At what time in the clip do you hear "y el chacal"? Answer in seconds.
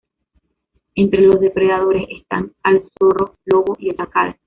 3.77-4.35